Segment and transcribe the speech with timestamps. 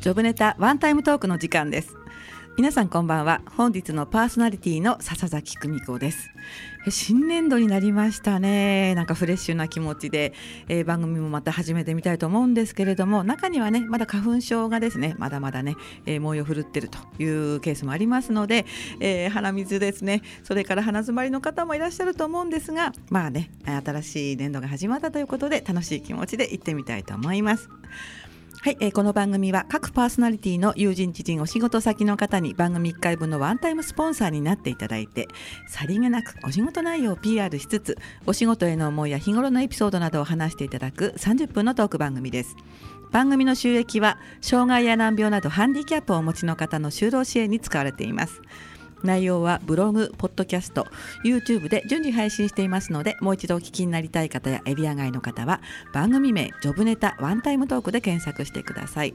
[0.00, 1.97] ジョブネタワンタイムトークの時間です。
[2.58, 3.40] 皆さんこんばんは。
[3.56, 6.32] 本日のパーソナリティの笹崎久美子です。
[6.90, 8.96] 新年度になりましたね。
[8.96, 10.32] なんかフレッシュな気持ちで、
[10.66, 18.66] えー、番組もまた始めてみたいと思うんですけれども中にはねまだ花粉症がですねまだまだね、えー、猛威を振るってるというケースもありますので、
[18.98, 20.22] えー、鼻水ですね。
[20.42, 27.70] それから鼻づまりの方もいらっしゃると思うんですがまあね新しい年度が始まったということで楽しい気持ちで行ってみたいと思います。
[28.60, 35.28] はい、えー、この番組は各パーソナリティの友人知人お仕事先の方に番組1回分のワンタイムスポンサーになっていただいて
[35.68, 42.56] さりげなくお仕事内容を PR しつつお仕事への思いや日頃のエピソードなどを話していただく30分のトーク番組です。
[43.12, 48.42] 番組の収益は障害や難病などハンディキャップをお持ちの方の就労支援に使われています。
[49.02, 50.86] 内容はブログ、ポッドキャスト、
[51.24, 55.60] YouTube で順次配信していますのでもう一度お聞きになりたい方やエリア外の方は
[55.92, 59.12] 番組名ジョブネタワンタイムトークで検索してください。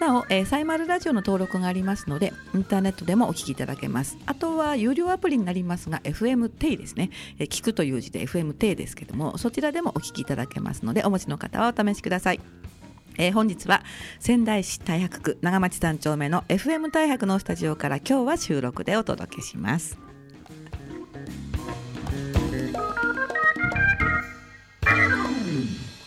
[0.00, 4.18] なお、えー、サイマルラジオの登録がありますのでインターネットでもお聞きいただけます。
[4.26, 12.71] あとは有料アプリになりますが FM テイですね、えー、聞くという字で FM テイですけどもそちらでもお聞きいただけますのでお持ちの方はお試しください。
[13.18, 13.82] えー、本日は
[14.18, 19.98] 仙台市太白区長町三丁目の FM 太白のスタジオから今日は収録でお届けします。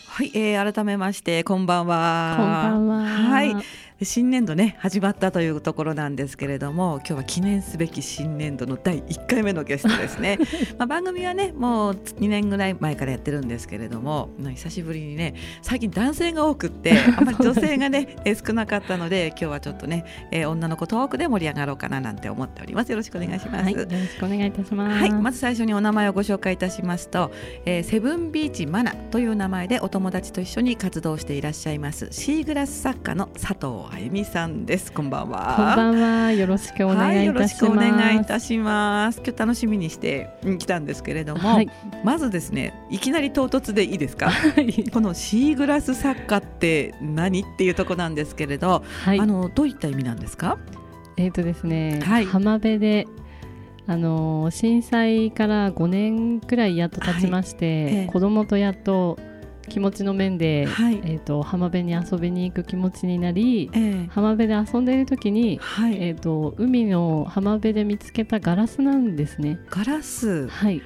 [0.06, 2.34] はい、えー、改めましてこんばんは。
[2.38, 3.04] こんばんは。
[3.04, 3.54] はい。
[4.02, 10.38] 新年度ね始まったというところなんですけれども今日は記念すべき新年度の第1回目のゲストですね。
[10.76, 22.90] まあ番組はねもう2年ぐらい前からやってるんですけれども久しぶりにね最近男性が多くってあんまり女性がね 少なかったので今日はちょっとね、えー、女の子トークで盛り上がろうかななんて思っております。
[22.90, 25.00] よろしくお願いします、はい、よろしくお願いいたします。
[25.00, 27.32] はいまず最初にお名前をご紹介いたしますと、
[27.64, 34.92] えー、セブンビーチマナという名前でお友達と一緒に活動していらっしゃいますシーグラス作家の佐藤あゆみさんです。
[34.92, 35.54] こんばんは。
[35.56, 36.32] こんばんは。
[36.32, 37.64] よろしくお願いいたします。
[37.64, 39.22] はい、よろしくお願いいたします。
[39.24, 41.70] 今日楽しみにして来たんですけれども、はい、
[42.04, 44.30] まずですね、いきなり唐突でいいですか？
[44.30, 50.58] はい、このシーグラス作家って何っていうとこなんですけれど、あのどういった意味なんですか？
[51.16, 53.06] えっ、ー、とですね、浜辺で
[53.86, 59.18] あの震災から5年くらいやっと経ちまして、はいええ、子供とやっと
[59.68, 69.58] 気持ちの面で、はい、えーと、浜辺に遊びに行く気持ちになり、えー、浜辺で遊んでいる時に、はい、えーと、海の浜辺で見つけたガラスなんですね。
[69.70, 70.48] ガラス？
[70.48, 70.82] はい。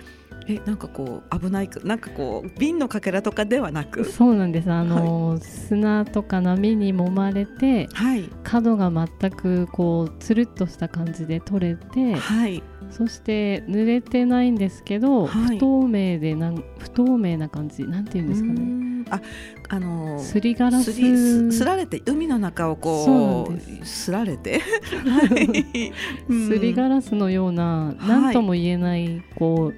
[0.48, 4.04] えなんかこう危ないなんかこう瓶のかけらとかではなく？
[4.04, 4.72] そうなんです。
[4.72, 18.80] あの、はい、砂とか波に揉まれて、はい、角が全くこうつるっとした感じで取れて、はい、そして濡れてないんですけど、はい、不透明でなん不透明な感じなんていうんですかね。
[19.10, 19.20] あ
[19.68, 21.52] あのー、すりガラス。
[21.52, 24.10] すられて海の中をこうす。
[24.10, 24.60] られて。
[26.28, 29.72] すりガラスのような何とも言えないこ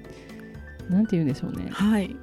[0.89, 1.67] うなんていうんでしょうね。
[1.71, 2.15] はい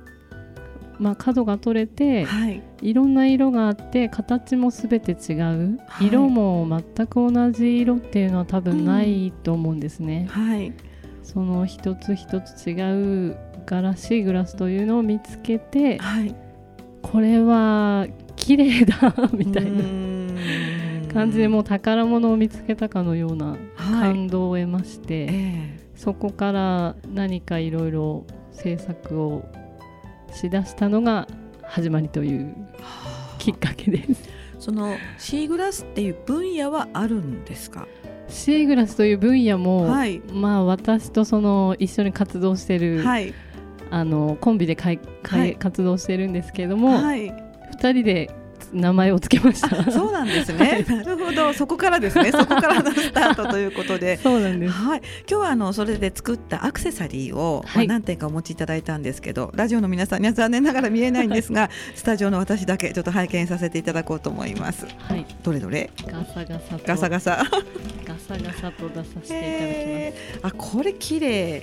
[1.00, 10.28] まあ、角が取れて、はい、いろんな色があって形も全て違う、はい、色も全く同じ色っていうのは多分ないと思うんですね。
[10.36, 10.74] うん、はい、
[11.22, 16.34] その一つ一つ違うガラシーグラスというのを見つけて、はい、
[17.00, 18.06] これは
[18.36, 19.82] 綺麗だ みたいな。
[21.12, 25.78] 感じでもう宝物を見つけたかのような感動を得まして、はいえ。
[25.96, 29.44] ー、そこから何かいろいろ制作を
[30.32, 31.26] しだしたのが
[31.62, 32.54] 始まりという
[33.38, 34.28] きっかけです。
[34.58, 37.86] そのシーグラスっていう分野はあるんですか？
[38.28, 43.34] シーグラスという分野も、はい、まあ私とその一緒に活動してる、はい、
[43.90, 48.30] あのコンビでかいかい、はい、活動してるんですけれども、はい、2人で
[48.72, 49.90] 名前をつけました。
[49.90, 51.52] そうなんですね、なるほど。
[51.52, 52.30] そこからですね。
[52.32, 54.18] そこからのスタートということで。
[54.18, 65.90] そうなんです、はい、今日はあのそれで作ったアクセサリーを、はい、まあ、何点かお持ちいただいたんですけどラジオの皆さんには残念ながら見えないんですがスタジオの私だけちょっと拝見させていただこうと思います、はい、どれどれ？
[66.06, 67.44] ガサガサガサガサ。
[68.06, 70.12] ガサガサと出させてい
[70.42, 70.54] ただきます。
[70.54, 71.62] あこれ綺麗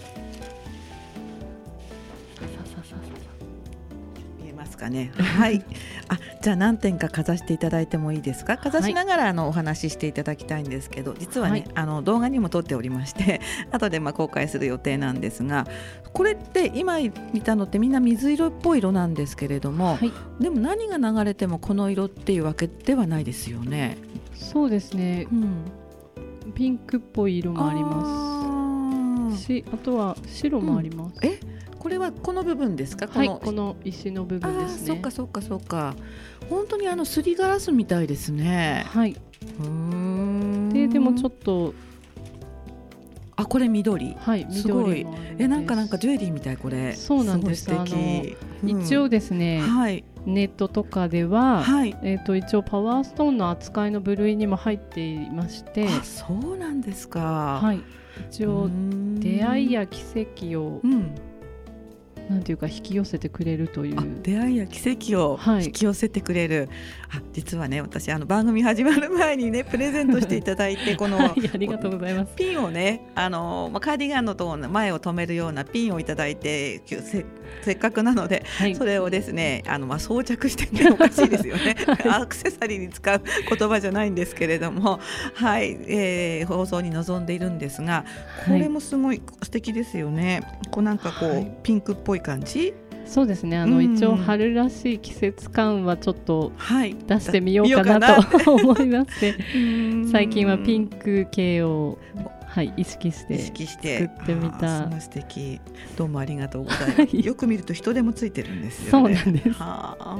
[4.68, 5.12] ますかね。
[5.18, 5.64] はい。
[6.10, 8.58] あ、じゃあ何点かかざしていただいてもいいですか？
[8.58, 13.42] かざしながらあのお話ししていただきたいんですけど、実はね、はい、あの動画にも撮っておりまして、
[13.72, 15.66] 後でまあ公開する予定なんですが、
[16.14, 17.00] これって今
[17.34, 20.12] 見たのってみんな水色っぽい色なんですけれども、はい、
[20.42, 23.98] でも何が流れてもこの色っていうわけではないですよね。
[24.34, 31.40] そうですね、うん、ピンクっぽい色もありますしあとは白もあります、え？
[31.88, 33.08] これはこの部分ですか？
[33.08, 34.88] はいこの石の部分ですね。
[34.88, 35.96] そっかそっかそっか。
[36.50, 38.84] 本当にあのすりガラスみたいですね。
[38.90, 39.14] はい。
[40.74, 41.74] ででもちょっと
[43.38, 44.18] あこれ緑。
[44.20, 45.08] はい緑
[45.40, 46.94] えなんかなんかジュエリーみたいこれ。
[46.94, 47.72] そうなんです。
[47.72, 48.26] あの、
[48.64, 55.88] うん、一応ですね、はい、ネットとかでは、はい、えっ、ー、と一応パワーストーンの扱いの部類にも入っていまして。
[55.88, 57.62] あそうなんですか。
[57.64, 57.80] はい。
[58.30, 58.70] 一応
[59.20, 60.02] 出会いや奇
[60.50, 60.82] 跡を、
[62.48, 63.98] ていうか引き寄せてくれるという。
[64.24, 66.70] 出会いや奇跡を引き寄せてくれる、
[67.10, 72.34] はい、あ実はね私あの番組始まる前にね プレゼントしていただいてこの、はい、ありがとうございます。
[72.36, 77.26] ピンをねあの、まあ、カーディガンのと前を止めるようなピンをいただいてせ
[77.64, 81.76] せっかくなので、はい、それをですねあの、まあ、装着してっておかしいですよね。
[82.10, 85.02] アクセサリーに使う言葉じゃないんですけれども
[85.34, 88.06] はい、えー、放送に臨んでいるんですが
[88.46, 90.44] これもすごい素敵ですよね。
[90.72, 92.74] こうなんかこう、ピンクっぽいい感じ？
[93.06, 96.52] そうですねあの、うん、一応春らしい季節感はちょっと
[97.08, 99.36] 出してみようかなと 思いまして
[100.12, 101.98] 最近はピンク系を
[102.48, 104.90] はい、意識して作ってみた。
[105.00, 105.62] 素敵。
[105.96, 107.16] どうもありがとうございます。
[107.16, 109.50] よく見ると人でもついてるんですよ、ね、そうなんです。
[109.52, 110.18] はあ。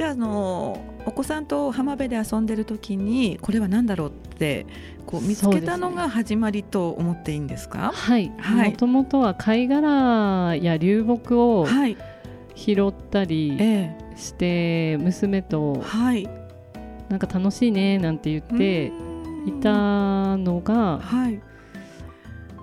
[0.00, 4.64] じゃああのお子さんと浜辺で遊んでる時にこれは何だろうって
[5.04, 7.92] こう見つけたのが始まりと思っていいんですか？
[7.92, 8.30] はい。
[8.30, 11.66] もともとは貝殻や流木を
[12.54, 13.58] 拾ったり
[14.16, 16.26] して、娘と、はい、
[17.10, 18.86] なんか楽しいねなんて言って
[19.46, 20.98] いたのが。
[20.98, 21.42] はい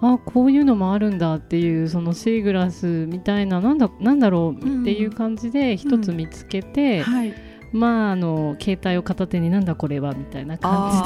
[0.01, 7.33] あこういうのもあるんだっていうそのシーグラスみたいななんだなんだろうっていう感じで一つ見つけて、うんはい、
[7.71, 11.03] まああの携帯を片手になんだこれはみたいな感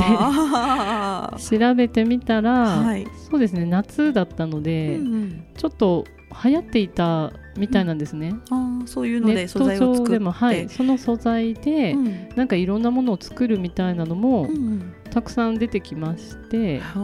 [1.40, 6.06] じで 調べてみたら、はい、そうですね夏だったので、うんうん、ちょっと
[6.44, 8.34] 流行っていたみたいなんですね。
[8.52, 10.12] うん、あそういうので素材を作って。
[10.14, 16.82] でも、はい、その素材で、うん、なんかいろんなものを作るみたいなのも、うんうん、たくさん出てきまして。
[16.96, 17.00] あ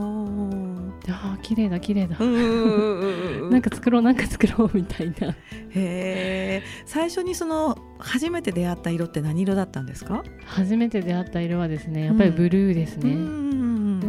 [1.09, 2.17] あ綺麗だ綺麗だ。
[2.19, 5.29] なんか作ろうなんか作ろうみたいな。
[5.29, 5.33] へ
[5.75, 6.63] え。
[6.85, 10.23] 最初にその初めて出会った色って何色だったんですか？
[10.45, 13.11] 初めて出会った色はですねやっぱりブルーですね、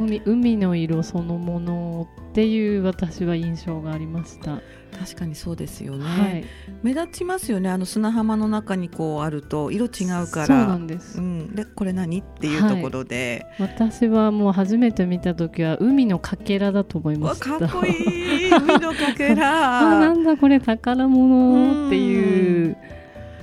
[0.09, 4.61] 海海の色そのものっていう私は印象がありました。
[4.99, 6.45] 確かにそうですよね、はい、
[6.83, 7.69] 目立ちますよね。
[7.69, 10.47] あの砂浜の中にこうあると色違うから。
[10.47, 12.21] そうなんです、うん、でこれ何？
[12.21, 17.59] っていうところで、はい、私はもう初めて見た時は海のかけらだと思いました。
[17.59, 18.51] かっこいい。
[18.51, 19.81] 海のかけら。
[19.97, 22.77] あなんだこれ宝物っていう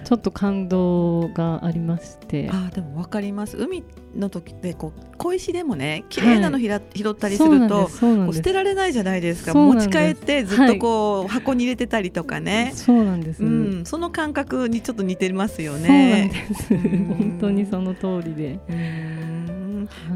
[0.06, 2.50] ちょっと感動がありまして。
[2.52, 3.57] あでも分かります。
[3.57, 3.84] 海
[4.16, 7.90] の時ってこう小石でもね綺麗なのひら、はい、拾ったりすると
[8.31, 9.54] 捨てられないじゃないですか。
[9.54, 12.72] 持ち帰ってずっとこう、はい、箱に入れてたりとかね。
[12.75, 16.31] そうなんです、うん、その感覚にちょっと似てますよね。
[16.34, 17.18] そうなんです。
[17.18, 18.60] 本当にその通りで。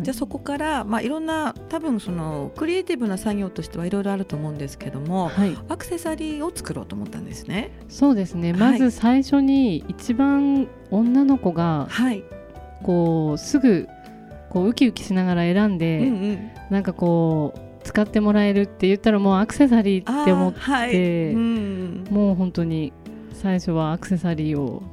[0.01, 7.71] じゃあそこから、まあ、いろんな多分そのクリエイティブな作業としてはいろいろあると思うんですけども、はい、アクセサリーを作ろうと思ったんですね。
[7.87, 12.23] そうですね、まず最初に一番女の子が、はい、
[12.83, 13.87] こうすぐ
[14.49, 20.95] こうウキウキしながら選んで、うんうん、なんかこう使ってもらえるって言ったらもうアクセサリーって思って、はい。
[21.33, 22.93] うん、もう本当に
[23.33, 24.83] 最初はアクセサリーを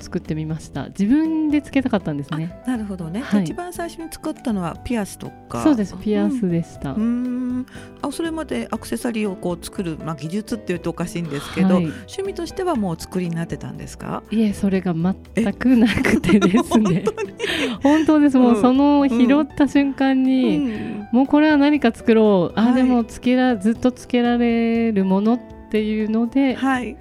[0.00, 0.88] 作ってみました。
[0.88, 2.60] 自分でつけたかったんですね。
[2.66, 5.62] なるほどね、はい、一番最初に作ったのはピアスとか。
[5.62, 5.96] そうです。
[6.00, 7.66] ピアスでした、うん、
[8.02, 14.22] あそれまでアクセサリーをこう作る、まあ、技術っていうとおかしいんですけど、はい、趣味としてはもう作りになってたんですか？
[14.30, 17.04] いえそれが全くなくてですね。
[17.82, 18.38] 本当です。
[18.38, 25.40] もうその拾った瞬間に、うん、もうこれは何か作ろう、あでもつけらずっとつけられるものっ
[25.70, 26.96] ていうので、はい、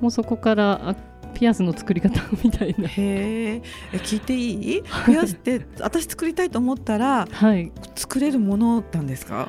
[0.00, 0.96] もうそこから
[1.38, 2.88] ピアスの作り方 みたいな。
[2.88, 3.60] へ
[3.92, 4.82] え聞いていい？
[5.04, 9.48] ピアスって私作りたいと思ったら、はい、作れるものなんですか？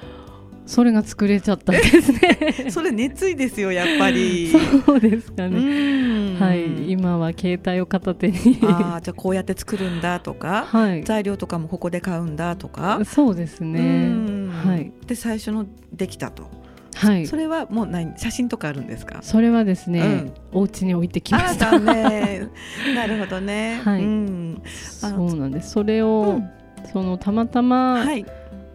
[0.65, 2.67] それが作れちゃったんですね。
[2.71, 4.51] それ熱意ですよやっぱり。
[4.85, 6.35] そうですかね。
[6.37, 6.91] はい。
[6.91, 8.59] 今は携帯を片手に。
[8.63, 12.99] あじゃあこうやって作るんだとか、はい、材料とかもここで買うんだとか。
[13.05, 14.09] そうですね。
[14.65, 14.91] はい。
[15.05, 16.49] で最初のできたと
[16.97, 19.19] はい、それはもう何写真とかあるんですか？
[19.21, 21.79] それはですね、うん、お家に置いてきました。
[21.79, 22.47] ね
[22.95, 25.71] なるほどね、はい、うん、そうなんです。
[25.71, 26.49] それを、うん、
[26.91, 28.25] そのたまたま、はい、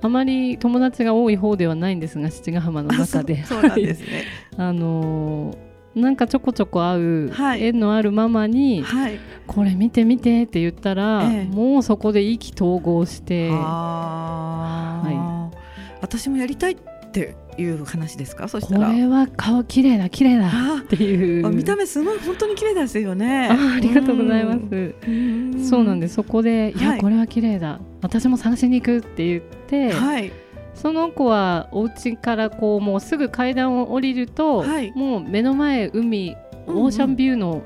[0.00, 3.44] あまり友達が多い方ではないんですが七ヶ浜の中で。
[3.44, 4.24] そうなんですね、
[4.56, 5.56] あの
[5.94, 15.56] なんかちょこちょこ会う縁のあるママに、はい、これ見て見てって言ったら、ええ、もうそこで意気投合して、はい、
[16.00, 18.48] 私もやりたいっていう話ですか？
[18.48, 18.86] そしたら。
[18.88, 20.48] これは顔綺麗だ綺麗だ
[20.80, 21.48] っていう。
[21.50, 23.48] 見た目すごい本当に綺麗ですよね。
[23.50, 25.68] あありがとうございます。
[25.68, 26.14] そうなんです。
[26.14, 27.80] そこで、い、やこれは綺麗だ。
[28.00, 30.32] 私も探しに行くって言って、はい、
[30.74, 37.62] その子はお家からこうもうすぐ階段を降りると、はい、もう目の前海オーシャンビューの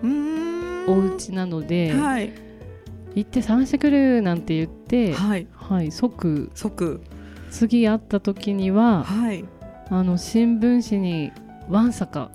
[0.89, 2.33] お家なので、はい、
[3.15, 6.51] 行って探してくるなんて言って、はい、はい、即。
[6.55, 7.01] 即
[7.51, 9.45] 次会った時には、はい、
[9.91, 11.33] あの新聞紙に
[11.69, 12.31] わんさか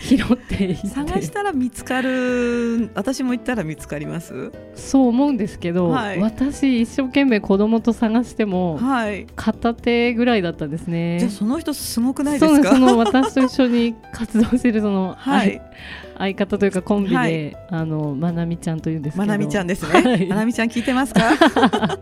[0.00, 4.52] 拾って探したら見つかる私も行ったら見つかります？
[4.74, 11.18] そう思うんですけど、はい、私一生懸命子供と探しても、はい、片手ぐらいだったんですね。
[11.18, 12.70] じゃあその人すごくないですか？
[12.70, 15.60] その私と一緒に活動してるその、はい、
[16.16, 19.26] 相方というかコンビで、はい、あのまなみちゃんというんですけど。
[19.26, 21.22] まなみちゃんですね、はい、まなみちゃん聞いてますか？
[21.36, 21.98] は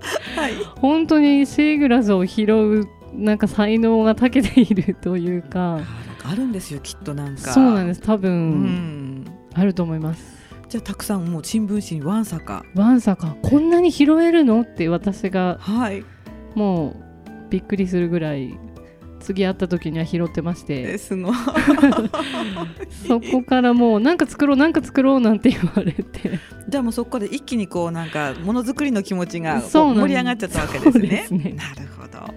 [0.49, 0.53] い。
[0.81, 5.81] 本当にシーグラスを拾うなんか才能が長けているというか
[6.29, 7.53] あるんですよきっとなんか。
[7.53, 8.01] そうなんです。
[8.01, 10.37] 多分、うん、あると思います。
[10.69, 12.65] じゃあたくさんもう新聞紙にわんさか。
[12.75, 14.63] わんさかこんなに拾えるの？
[14.63, 16.05] って私が、はい、
[16.55, 18.59] もうびっくりするぐらい
[19.21, 20.99] 次会った時には拾ってまして。
[20.99, 21.35] すごい。
[23.07, 26.39] そこからもうなんか作ろうなんか作ろうなんて言われて。
[26.69, 31.25] じゃあもうそこで一気にこうなんかものづくりの気持ちが盛り上がっちゃったわけですね。
[31.27, 31.57] すね。
[31.57, 32.33] なるほど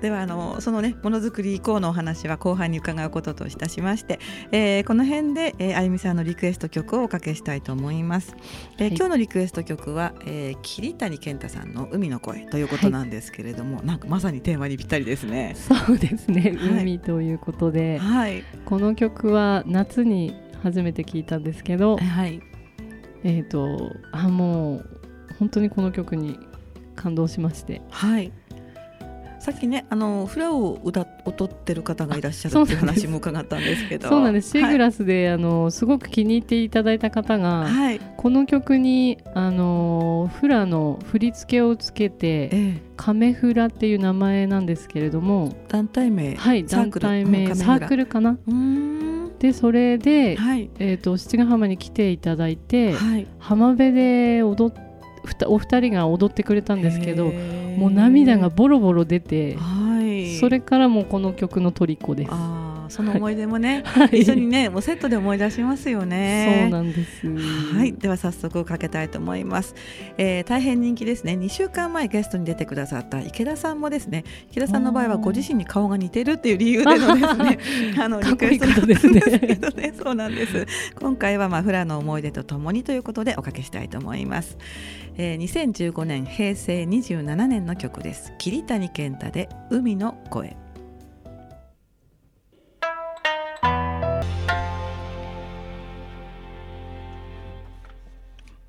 [0.00, 4.20] ではあのそのねものづくり以降のお話は後半に伺うことといたしまして、
[4.52, 8.34] えー、この辺で、えー、あゆみさんのリクエスト曲をおかけしたいと思います、
[8.78, 15.56] えー、はい、今日のリクエスト曲は、えー、桐谷健太さんの海の声ということなんですけれども、はい、なんかまさにテーマにぴったりですね。
[15.56, 16.56] そうですね。
[16.60, 22.40] 海ということで、はい、この曲は夏に初めて聞いたんですけど、はい、
[23.24, 24.88] えっ、ー、とあもう
[25.38, 26.38] 本当にこの曲に
[26.94, 27.82] 感動しまして。
[27.90, 28.32] はい
[29.48, 34.06] さっきねあのフラを歌踊ってる方がいらっしゃるっていう話も伺ったんですけど。
[34.10, 34.50] そうなんです。
[34.50, 46.34] シーグラスで、はい、あのすごく気に入っていただいた方が、はい、この曲にあのフラの振り付けをつけて、ええ、カメフラっていう名前なんですけれども団体名。
[46.36, 48.36] はい団体名サークルかな？
[49.38, 54.87] でそれで、はい、えーと、七ヶ浜に来ていただいて、はい、浜辺で踊って
[55.46, 62.30] お二人が踊ってくれたんですけどもう涙がボロボロ出て、はい、それからもこの曲の虜です。
[62.88, 66.60] その思い出もね、 はい、一緒にねもうセットで思い出しますよね。
[66.62, 67.26] そうなんです。
[67.26, 69.74] はい、では早速かけたいと思います。
[70.16, 71.32] えー、大変人気ですね。
[71.32, 77.58] 2週間前ゲストに出てくださった池田さんもですね、池田さんの場合はご自身に顔が似てるっていう理由でのですね、
[78.00, 79.20] あのリクエストですね。
[79.76, 80.66] ねそうなんです。
[81.00, 84.56] 今回はまあフラの思い出とともにということでおかけしたいと思います。
[85.18, 88.32] えー、2015年平成27年の曲です。
[88.38, 90.56] 桐谷健太で海の声。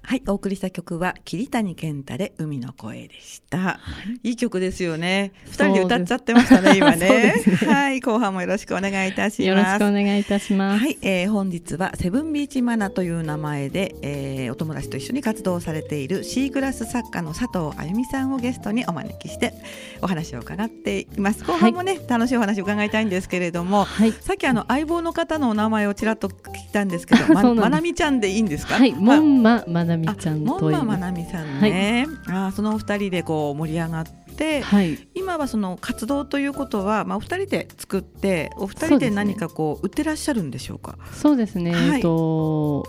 [0.09, 3.59] はい、お送りした曲は桐谷健太で海の声でした。
[3.59, 3.79] は
[4.23, 5.33] い、いい曲ですよね。
[5.45, 9.43] 二人で歌っちゃってましたね、今ね ね、はい、後半もよろしくお願いいたします。
[9.43, 10.83] よろしくお願いいたします。
[10.83, 19.53] はい、えー、本日はセブンビーチマナという名前で、えー、お友達と一緒に活動されているシーグラス作家の佐藤あゆみさんをゲストにお招きして
[20.01, 21.43] お話を伺っています。
[21.43, 28.73] 後半もね、はい、楽しいお話を伺いたいんですけれども、はい、さっきあの相棒の方のお名前をちらっと聞いたんですけど、ま まなみちゃんでいいんですか？
[28.73, 40.97] はい、もんままなみちゃんと門馬まなみさんね、はい、あそのお二人でこう盛り上がって、はい、今はその活動ということは、まあ、お二人で作ってお二人で何かこう売ってらっしゃるんでしょうか？
[41.13, 42.85] そうですね、はい、えっと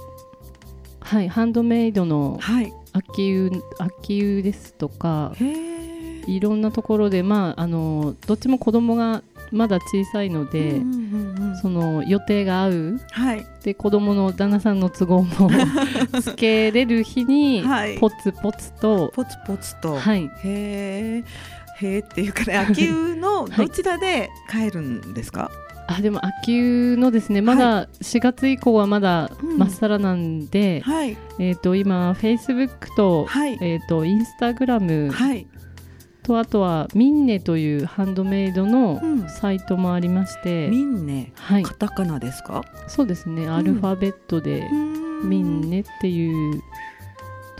[1.00, 2.38] はいハンドメイドの
[2.92, 5.32] 秋湯、秋湯ですとか
[6.26, 15.50] いろんなところでまああのどっちも子供がまだ小さいので、うんうんうん、その予定が合う、はい、で子供の旦那さんの都合も
[16.20, 17.64] つけれる日に、
[17.98, 19.12] ポツポツと。
[19.14, 21.24] ポツポツと、はい、へえ
[21.80, 25.50] へえっていうかね秋湯のどちらで帰るんですか、は
[25.92, 33.58] い、あでも秋湯のですねまだ4月以降はまだまっさらなんで、はい、えーと、今フェイスブックと,、はい。
[33.60, 35.46] えーと、インスタグラム、はい
[36.22, 42.64] とあとはミンネというハンドメイドのサイトもありまして、うん、ミンネ、はい、カタカナですか？
[42.88, 44.68] そうですね、アルファベットで
[45.24, 46.62] ミンネっていう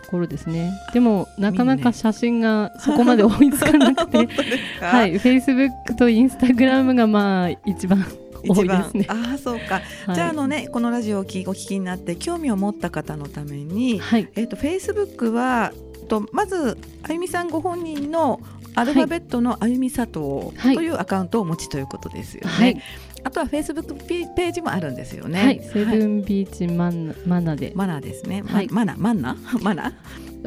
[0.02, 0.72] ところですね。
[0.92, 4.28] でもなかなか写真がそこまで追いつかなくて。
[4.80, 8.04] はいフェイスブックとインスタグラムがまあ一番
[8.46, 9.06] 多いですね。
[9.08, 9.80] ああそうか。
[10.06, 15.72] はい、じゃああのねこのラジオをお聞きになって興味を持った方のために、はい、えっ、ー、とフェイスブックは
[16.10, 18.40] とまずあゆみさんご本人の
[18.74, 22.50] アルファベットのあゆみ佐藤というアカウントをお持ちということですよね。
[22.50, 22.82] はい、
[23.24, 25.42] あとはフェイスブックページもあるんですよね。
[25.42, 27.72] はい、セブンビーチマナ,、マナで。
[27.74, 28.42] マナですね。
[28.46, 29.92] はい、マナマナマナ。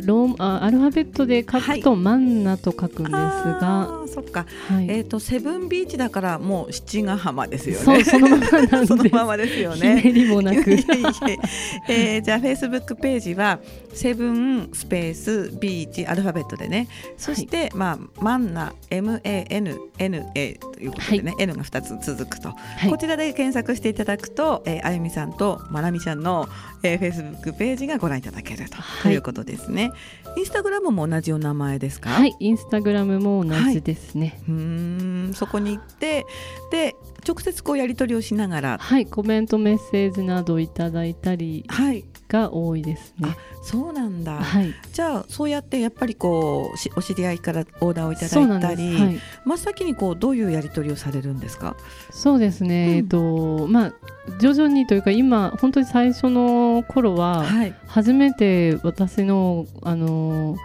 [0.02, 7.84] ローあアルファベットで書くと、マンナと書くんですが、そっか、はい、えっ、ー、とセブンビーチだからもう七ヶ浜ですよね。
[7.84, 10.02] そうそのままなんで そのままですよね。
[10.02, 10.72] ひねりもなく。
[11.90, 13.60] えー、じゃあフェイスブックページは
[13.94, 26.48] セブンスペースビーチアルファベットでね、そして、はい、まあマンナ M A N N A ということでね、はい、N が二つ続くと、はい、こちらで検索していただくと、えー、あゆみさんとまなみちゃんの、
[26.84, 29.83] えー、フェイスブックページがご覧いただけると,、ということですね。
[30.36, 32.10] インスタグラムも同じお名前ですか？
[32.10, 34.40] はい、インスタグラムも同じですね。
[34.48, 36.26] はい、うんそこに行って
[36.72, 36.96] で
[37.28, 38.78] 直接こうやり取りをしながら。
[38.80, 41.66] はいコメントメッセージなどいただいたり
[42.34, 43.30] が多いですね。
[43.62, 51.78] そうなんだ、はい、じゃあそうやってやっぱりこうお知り合いからオーダーをいただいたり、はい、真っ先にこうどういうやり取りをされるんですか？
[52.12, 53.94] そうですね、うん、えっとまあ
[54.40, 57.46] 徐々にというか今本当に最初の頃は、
[57.88, 60.58] 初めて私のあの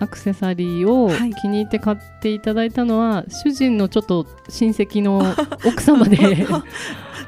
[0.00, 5.22] アクセサリーを気に入って買っていただいたのは、はい、主人のちょっと親戚の
[5.64, 6.46] 奥様で。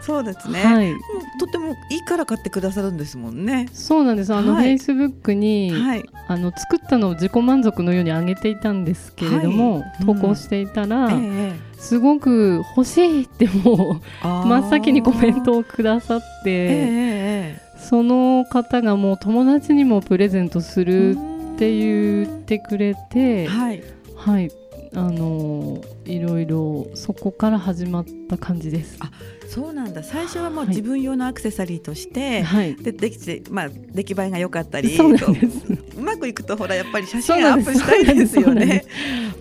[0.01, 0.93] そうですね、はい、
[1.39, 3.69] とてもいいから買ってくださるんですもんね。
[3.73, 4.35] そうなんです。
[4.35, 21.17] あの、フェイスブックに、はい、あの作ったのを自己満足のように上げていたんですけれども、はい、投稿していたら、うんえすごく欲しいってもう真っ先にコメントをくださって、えその方がもう友達にもプレゼントする
[21.55, 23.83] って言ってくれて、はい、
[24.17, 24.51] はい、
[24.95, 28.97] あのいろいろそこから始まった感じです。
[29.01, 29.11] あ
[29.49, 30.03] そうなんだ。
[30.03, 38.87] 最初はもう自分用のアクセサリーとして、はい、でできて、まあ、出来栄えが良かったりうまくいくとほらやっぱり写真アップしたいですよね。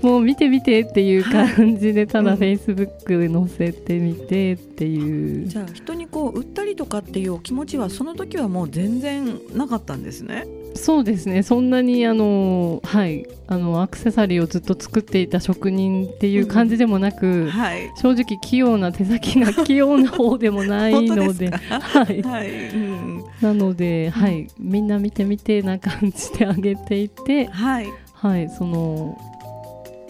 [0.01, 10.45] もう見て見てっていう感じで、ただフェイスブック載せてみてっていう、じゃあ人にこう売ったりとかっていうお気持ちはその時はもう全然なかったんですね。
[10.75, 11.43] そうですね。
[11.43, 22.49] そんなにあの、はい、あのアクセサリーをずっと作っていた職人っていう感じでもなく、うんはい、正直器用な手先が器用な方でもないのではい、 はい。
[22.69, 27.87] うん、なので、はい、みんな見てみてな感じであげていて、はい。
[28.13, 29.17] はい、その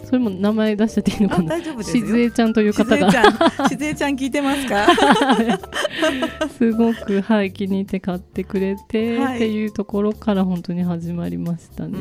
[0.04, 1.48] それも名前出しちゃっていいのかな？
[1.50, 3.10] 大丈夫ですしずえちゃんという方が。
[3.68, 4.86] しずえちゃん聞いてますか？
[6.58, 11.98] すごくはい気に入って買ってくれて、はい、っていうところから本当に始まりましたね。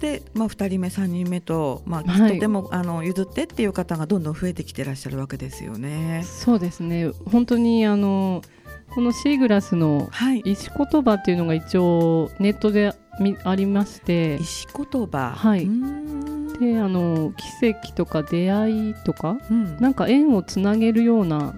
[0.00, 6.24] で、まあ、2人目3人目と、まあ、はい、とてもあの譲ってっていう方がどんどん増えてきてらっしゃるわけですよね。
[6.26, 8.42] そうですね本当にあの
[8.94, 10.10] このシーグラスの
[10.44, 12.94] 石言葉っていうのが一応ネットで
[13.44, 14.36] ありまして。
[14.36, 15.32] 石言葉。
[15.32, 15.68] はい。
[16.60, 21.54] であの奇跡とか出会いとか、うん、なんか縁をつなげるような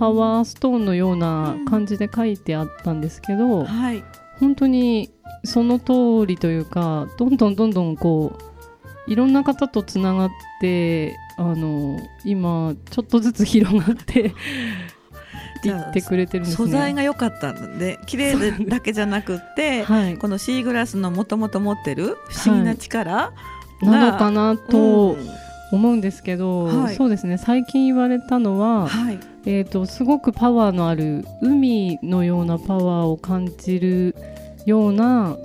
[0.00, 4.02] パワーストーンのような感じで書いてあったんですけど、はい、
[4.40, 5.12] 本当に
[5.44, 8.36] その通りというかどんどんどんどんこ
[9.06, 14.34] ういろんな方とつながってあの今ちょっとずつ広がって
[15.68, 23.32] 言ってくれてるんです、ね、素材が良かったので綺麗だけじゃなくて、 はい、このシーグラスのもともと持ってる不思議な力、は
[23.82, 25.16] い、なのかなと
[25.72, 27.38] 思うんですけど、うんはい、そうですね。
[27.38, 28.88] 最近言われたのは、
[29.46, 34.14] えーと、すごくパワーのある海のようなパワーを感じる
[34.66, 35.36] ような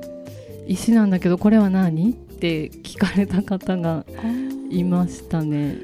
[0.67, 2.11] 石なんだけどこれは何？
[2.11, 4.05] って聞かれた方が
[4.69, 5.79] いましたね。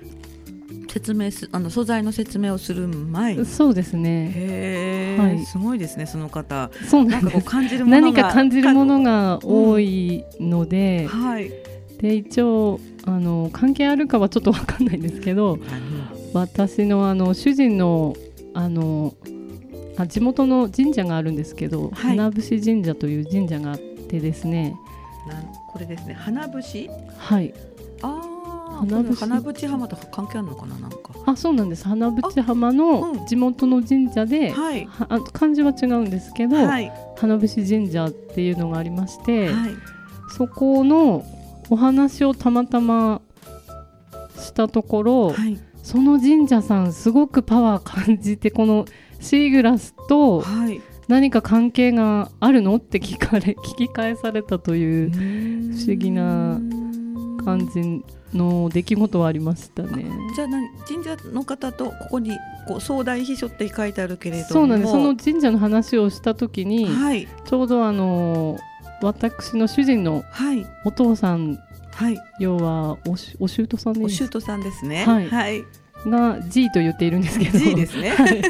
[0.95, 4.31] 説明すあの素材の説明をする前そうですね。
[4.33, 6.71] へえ、はい、すごいですねその方。
[6.89, 11.51] そうなんか感じるものが何か感じるものが多いので、うん、はい。
[11.99, 15.59] で一応あの関係あるかはちょっと分かんないんですけど、
[16.33, 18.15] 私のあの主人の
[18.53, 19.15] あの
[19.97, 24.77] あ地元の神社があるんですけど、はい、花節神社という神社があってですね。
[25.67, 26.13] これですね。
[26.13, 27.53] 花節はい。
[28.01, 28.34] あ花淵
[28.75, 30.97] 花淵浜と関係あるのかななんか。
[31.25, 31.87] あそうなんです。
[31.87, 39.71] 花淵浜の地元の神社で、はい、あ漢字は違うんですけど、はい、花淵神社っていうのがありまして、はい、
[40.35, 41.25] そこの
[41.69, 43.21] お話をたまたま
[44.37, 48.85] したところ、はい、その神社さんすごくパワー感じてこの
[49.19, 50.43] シーグラスと
[51.07, 55.17] 何か関係があるのって聞かれ聞き返されたという不
[55.77, 56.59] 思議な
[57.43, 58.03] 感じ
[58.35, 60.05] の出来事はありましたね。
[60.35, 60.47] じゃあ
[60.87, 62.31] 神社の方とここに
[62.67, 64.91] こう総大秘書って書いてあるけれどそうなんです。
[64.91, 68.57] その神社の話をした時に、はい、ちょうどあの
[69.01, 70.23] 私の主人の
[70.85, 71.59] お父さん、
[71.91, 75.05] はい、要はおしお舅さんでお舅さんですね。
[75.05, 75.63] はい、はい。
[76.07, 77.57] が G と言っているんですけど。
[77.57, 78.41] G ですね、はい、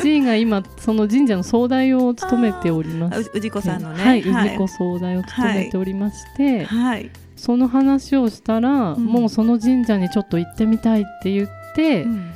[0.00, 3.30] G が今その神社の総代を務めております。
[3.34, 4.02] 氏子さんのね。
[4.02, 12.32] はい、氏子総代を務めておりまして、はい、その話をしたら、うん、もうその神社にちょっと行ってみたいって言って、うん、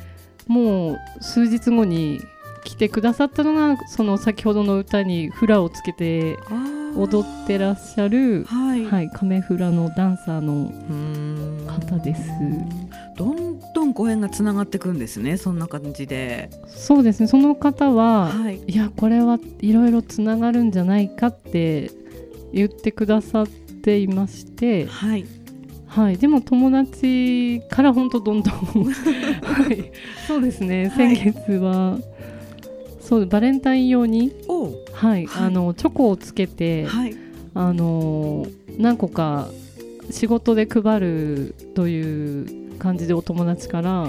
[0.47, 2.21] もう数日後に
[2.63, 6.37] 来てくださったのがその先ほどの歌にフラをつけて
[6.95, 10.71] 踊ってらっしゃる、はい、はい、亀フラのダンサーの
[11.67, 12.21] 方です。
[13.15, 16.49] どんどんご縁がつながっていくんですねそんな感じで。
[16.67, 21.91] そうですねその方は、はい、いやこれはいろいろつながるんじゃないかって
[22.53, 23.68] 言ってくださって
[23.99, 24.85] いまして。
[24.85, 25.25] はい。
[25.87, 29.91] はい、でも友達から本当どんどん はい、
[30.27, 31.97] そうですね、先月は
[32.99, 34.31] そうバレンタイン用に、
[34.93, 37.15] はい、はい、あのチョコをつけて、はい、
[37.55, 38.45] あの
[38.77, 39.47] 何個か
[40.11, 44.07] 仕事で配るという感じでお友達から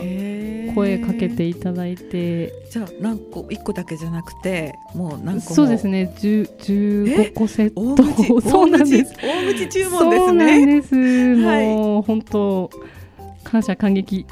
[0.74, 2.52] 声かけていただいて。
[2.70, 6.12] じゃあ何個1個だけじゃなくてもう何個そうですね。
[6.16, 8.00] 15個セット。
[8.48, 9.14] そうなんです。
[9.20, 10.26] 大口注文ですね。
[10.26, 10.94] そうなんです、
[11.37, 12.70] もう本当
[13.42, 14.24] 感謝感激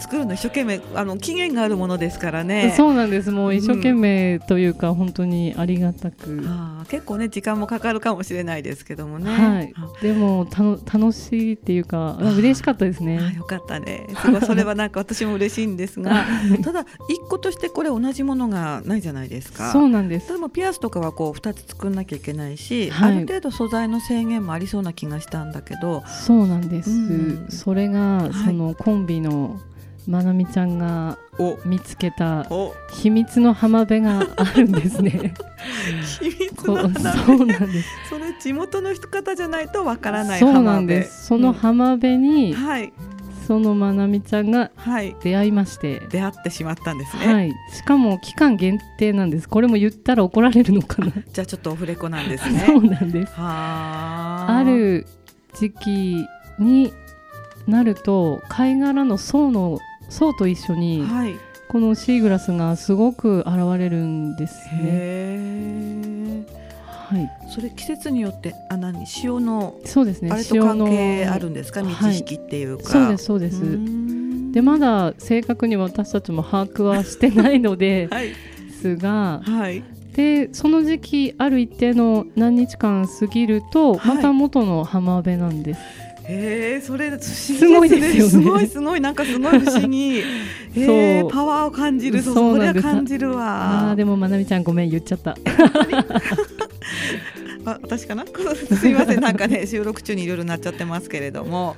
[0.00, 2.74] 作るの一生懸命あの期限があるものですからね。
[2.76, 3.30] そうなんです。
[3.30, 6.42] もう一生懸命というか、うん、本当にありがたく。
[6.46, 13.34] あ結構ね時間もかかるかもしれないですけどもね、はい、でもたの楽しいっていうか嬉しかったですね。
[13.36, 14.06] よかったね。
[14.22, 16.24] すごいそれはなんか私も嬉しいんですが
[16.64, 19.70] ただ一個としてこれ同じものがないじゃないですか。
[19.72, 20.32] そうなんです。
[20.32, 26.02] でもピアスとかはこう2つ作んなきゃいけないし、はい、ある程度素材の制限もありそうな気がしたんだけど。
[26.06, 29.60] そうなんです、うん、それがそのコンビの
[30.06, 31.18] まなみちゃんが
[31.64, 32.46] 見つけた
[32.90, 35.34] 秘密の浜辺があるんですね。
[36.20, 37.88] 秘密のそうなんです。
[38.08, 41.26] それ地元の方じゃないとわからないそうなんです。
[41.26, 42.92] その浜辺に、うん、はい。
[43.46, 44.70] そのまなみちゃんが
[45.24, 49.48] 出会いまして、はい、出会ってしまったんですね、はい、しかも期間限定なんです。
[49.48, 51.10] これも言ったら怒られるのかな。
[51.32, 52.62] じゃあちょっとオフレコなんですね。
[52.66, 53.32] そうなんです。
[53.36, 55.04] ある
[55.54, 56.26] 時期
[56.60, 56.92] に
[57.66, 59.80] なると貝殻の層の
[60.10, 61.34] 層と一緒に、はい、
[61.68, 66.44] このシーグラスがすごく現れるんですね。
[66.84, 69.04] はい、それ季節によってあ何？
[69.06, 70.30] 潮のそうですね。
[70.30, 71.82] あれと関係あるんですか？
[71.82, 74.52] 満ち引きっていうか、はい、そうですそうです。
[74.52, 78.30] でまだ正確に私たちも把握はしてないので はい、
[78.80, 79.82] すが、はい、
[80.14, 85.80] でその時期ある一定の何日間過ぎるとまた元の浜辺なんです。
[86.32, 87.18] えー、それ不思
[87.82, 88.30] 議ですね。
[88.30, 90.22] すごいすごいなんかすごい不思議。
[90.76, 92.22] えー、パワーを感じる。
[92.22, 93.90] そうそれは感じるわ。
[93.90, 95.36] あでもまなみちゃんごめん言っちゃった。
[97.66, 98.24] あ私かな？
[98.80, 101.76] すみませんなんかね収録中にいろいろなっちゃってますけれども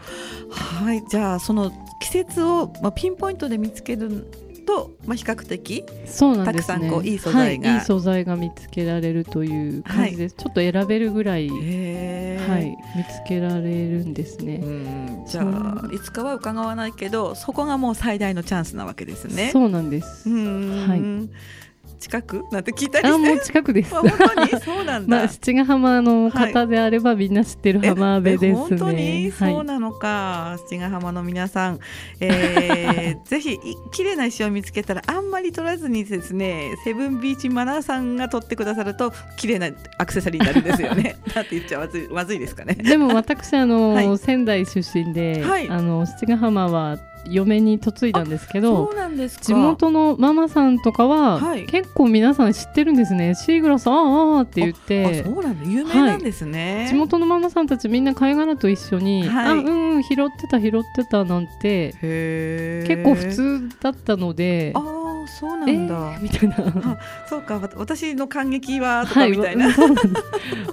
[0.50, 4.26] はいじゃあその季節を、まあ、ピンポイントで見つける
[4.62, 14.62] と、まあ、比較的そうなんです、ね、たくさんこういい素材が、はい、いい素材が見つけられるという感じです、はい、ちょっと選べるぐらい、はい、見つけられるんですね。
[15.26, 19.50] じゃあいつかは伺わないけどそこがもう最大のチャンスなわけですね。
[19.52, 20.28] そうなんです。
[20.28, 21.62] はい
[22.02, 22.44] 近く？
[22.50, 23.94] なんて聞いたりあもう近くです。
[23.94, 24.48] 本当に？
[24.60, 25.16] そうなんだ。
[25.16, 28.54] まあ七ヶ浜の方であれば、みんな知ってる浜辺ですね。
[28.54, 31.78] 本当にそうなのか、七ヶ浜の皆さん、
[32.20, 33.58] えー、 ぜひ
[33.92, 41.16] 綺麗な石を見つけたらあんまり取らずにですね、セブンビーチマナーさんが取ってくださると綺麗なアクセサリーになるんですよね。
[41.34, 42.74] だって言っちゃまずいまずいですかね。
[42.74, 48.90] でも私あの、はい、仙台出身で、はい、あの七ヶ浜は嫁に嫁いだんですけど
[49.40, 53.34] 地元のママさんとかは、はい、結構皆さん知ってるんですね。
[53.34, 55.22] シーグラスあああって言って。
[55.22, 55.70] そうなんだ。
[55.70, 61.92] 有名なんですね、はい、地元のママさんたちみんな貝殻と一緒に、はい、あうんうん拾ってた拾ってたなんて
[62.86, 66.98] 結構普通だったのでああそうなんだ、えー、みたいな。
[67.28, 67.60] そうか。
[67.76, 69.74] 私の感激はとかみたいな、はい、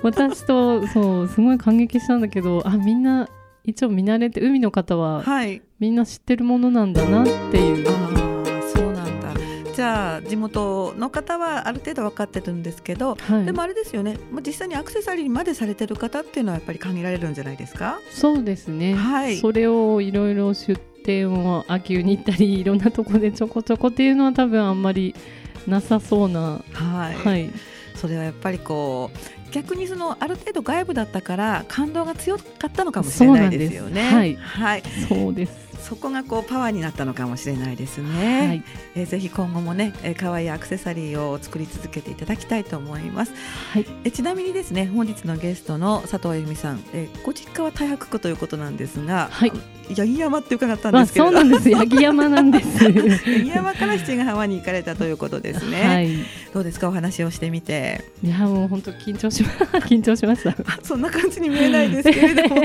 [0.01, 3.27] 私とそうすごい感激したんだけどあみんな
[3.63, 7.87] 一応見慣れて海の方は、はい、みんな知ってるものなんだなっていう。
[7.87, 9.33] あそうなんだ。
[9.73, 17.99] じゃあ地元の方はある程度分かってるんですけど、はい、でもあれですよね、まあ、実際にアクセサリーまでされてる方っていうのはやっぱり限られるんじゃないですか？
[18.11, 25.15] そうですね、はい、それをいろいろ出店を秋に行ったりいろんなところでちょこちょこっていうのは多分あんまり
[25.65, 26.61] なさそうな。
[26.73, 27.49] はい、はい。
[27.95, 29.17] それはやっぱりこう
[29.51, 34.03] 逆にそのある程度外部だったから感動が強かったのかもしれないですよね。
[34.03, 35.69] はい、はい、そうです。
[35.79, 38.47] そこがこうパワーになったのかもしれないですね。
[38.47, 38.63] はい、
[38.95, 43.33] えー、ぜひ今後もね、えー、可愛いアクセサリーを作り続けていただきたいと思います。
[43.73, 49.51] はい、えちなみにですね、本日のゲストの佐藤由美さん、えー、ご実家は太白区ということなんですが、はい、
[49.89, 51.73] 八木山って伺ったんですけど、そうなんです。
[51.75, 52.67] 八木山なんです。
[52.91, 52.93] 八
[53.43, 55.81] 木山から七ヶ浜に行かれたということですね。
[55.83, 56.09] はい、
[56.53, 56.89] どうですか？
[56.89, 58.03] お話をしてみて。
[58.23, 59.49] いやもう本当緊張しま
[59.79, 60.55] 緊張しました。
[60.83, 62.63] そんな感じに見えないですけれども、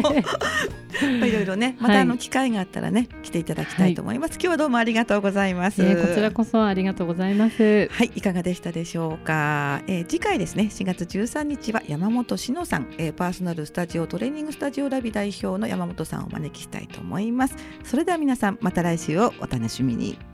[1.27, 4.33] いろいろね、またあの機会があったらね、来ていただきたいと思います。
[4.33, 7.89] はい、今日はどうもありがとうございます、えー、こちらこそありがとうございます。
[7.91, 9.83] はい、いかがでしたでしょうか？
[9.87, 17.55] えー、次回ですね、4月13日は山本志乃さん、えー、パーソナルスタジオトレーニングスタジオラビ代表の山本さんをお招きしたいと思います。
[17.85, 20.34] それでは皆さんまた来週をお楽しみに。